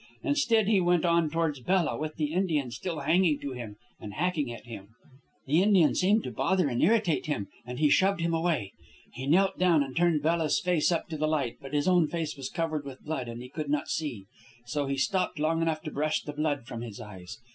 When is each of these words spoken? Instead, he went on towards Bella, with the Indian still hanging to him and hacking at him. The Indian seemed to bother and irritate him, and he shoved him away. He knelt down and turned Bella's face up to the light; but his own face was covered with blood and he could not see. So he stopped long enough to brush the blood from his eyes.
Instead, 0.23 0.67
he 0.67 0.81
went 0.81 1.05
on 1.05 1.29
towards 1.29 1.59
Bella, 1.59 1.95
with 1.95 2.15
the 2.15 2.33
Indian 2.33 2.71
still 2.71 3.01
hanging 3.01 3.39
to 3.41 3.51
him 3.51 3.75
and 3.99 4.15
hacking 4.15 4.51
at 4.51 4.65
him. 4.65 4.95
The 5.45 5.61
Indian 5.61 5.93
seemed 5.93 6.23
to 6.23 6.31
bother 6.31 6.67
and 6.67 6.81
irritate 6.81 7.27
him, 7.27 7.49
and 7.67 7.77
he 7.77 7.87
shoved 7.91 8.19
him 8.19 8.33
away. 8.33 8.71
He 9.13 9.27
knelt 9.27 9.59
down 9.59 9.83
and 9.83 9.95
turned 9.95 10.23
Bella's 10.23 10.59
face 10.59 10.91
up 10.91 11.07
to 11.09 11.17
the 11.17 11.27
light; 11.27 11.57
but 11.61 11.75
his 11.75 11.87
own 11.87 12.07
face 12.07 12.35
was 12.35 12.49
covered 12.49 12.83
with 12.83 13.05
blood 13.05 13.27
and 13.29 13.43
he 13.43 13.49
could 13.49 13.69
not 13.69 13.89
see. 13.89 14.25
So 14.65 14.87
he 14.87 14.97
stopped 14.97 15.37
long 15.37 15.61
enough 15.61 15.81
to 15.83 15.91
brush 15.91 16.23
the 16.23 16.33
blood 16.33 16.65
from 16.65 16.81
his 16.81 16.99
eyes. 16.99 17.37